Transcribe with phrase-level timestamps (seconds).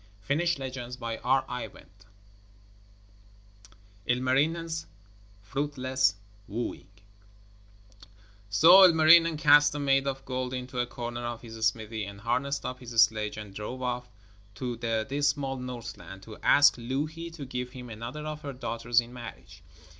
[0.27, 0.97] ILMARINEN'S
[5.43, 6.15] FRUITLESS
[6.47, 6.87] WOOING
[8.49, 12.65] So Ilmarinen cast the maid of gold into a corner of his smithy and harnessed
[12.65, 14.09] up his sledge and drove off
[14.55, 19.13] to the dismal Northland, to ask Louhi to give him another of her daughters in
[19.13, 19.61] marriage.